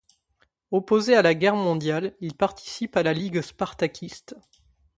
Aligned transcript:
Opposé 0.71 1.13
à 1.15 1.21
la 1.21 1.35
guerre 1.35 1.55
mondiale, 1.55 2.15
il 2.21 2.35
participe 2.35 2.97
à 2.97 3.03
la 3.03 3.13
Ligue 3.13 3.41
spartakiste. 3.43 4.35